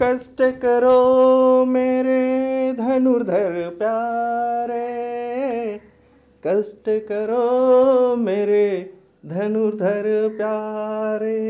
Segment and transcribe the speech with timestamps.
[0.00, 4.82] कष्ट करो मेरे धनुर्धर प्यारे।
[6.46, 8.94] कष्ट करो मेरे
[9.26, 11.40] धनुर्धर प्यारे।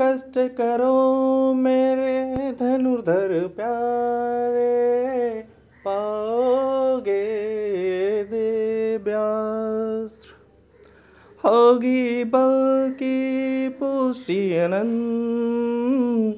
[0.00, 4.76] कष्ट करो मेरे धनुर्धर प्यारे।
[5.84, 7.24] पाओगे
[8.24, 9.85] दिव्यास्त्र
[11.46, 16.34] होगी बल की पुष्टि अनंत।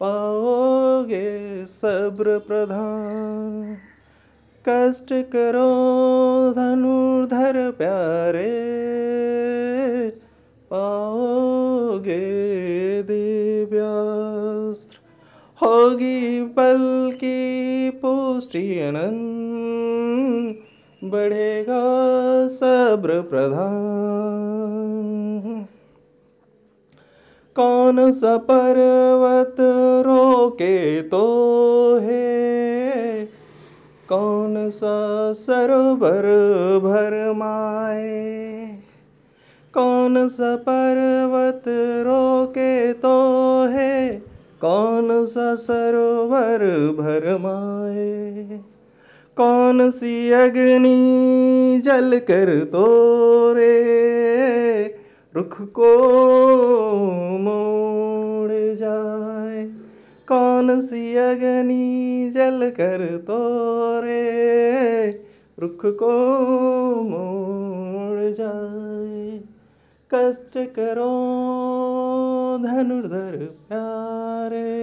[0.00, 3.76] पाओगे सब्र प्रधान।
[4.68, 8.52] कष्ट करो धनुर्धर प्यारे।
[10.70, 12.22] पाओगे
[13.02, 14.98] दिव्यास्त्र।
[15.66, 20.71] होगी पल की पुष्टि अनंत।
[21.04, 25.66] बढ़ेगा सब्र प्रधान।
[27.56, 29.56] कौन सा पर्वत
[30.06, 33.28] रोके तो है?
[34.08, 36.22] कौन सा सरोवर
[36.82, 38.78] भरमाए
[39.74, 41.62] कौन सा पर्वत
[42.06, 44.22] रोके तो है?
[44.60, 48.60] कौन सा सरोवर भरमाए
[49.36, 53.82] कौन सी अग्नि जल कर तोरे?
[55.36, 55.98] रुख को
[57.40, 59.64] मोड़ जाए।
[60.28, 64.22] कौन सी अग्नि जल कर तोरे?
[65.58, 66.10] रुख को
[67.02, 69.40] मोड़ जाए।
[70.14, 71.12] कष्ट करो
[72.64, 73.36] धनुर्धर
[73.68, 74.81] प्यारे।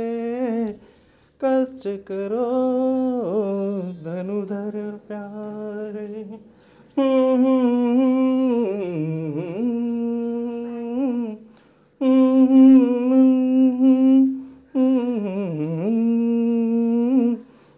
[1.43, 2.47] कष्ट करो
[4.03, 6.39] धनुधर प्यारे।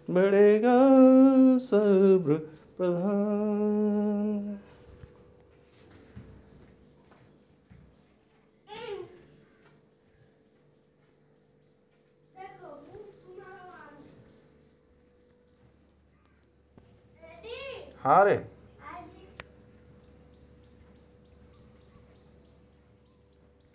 [0.09, 0.79] बढ़ेगा
[1.57, 2.33] सब्र
[2.77, 4.20] प्रधान।
[18.03, 18.35] हाँ रे।